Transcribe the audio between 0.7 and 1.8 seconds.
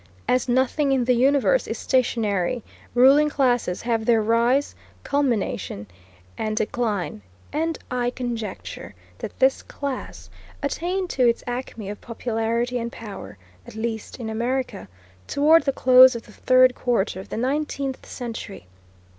in the universe is